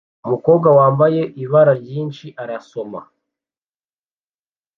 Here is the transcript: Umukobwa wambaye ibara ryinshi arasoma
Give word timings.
Umukobwa 0.25 0.67
wambaye 0.77 1.21
ibara 1.43 1.73
ryinshi 1.81 2.27
arasoma 2.43 2.99